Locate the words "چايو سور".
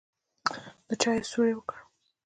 1.01-1.45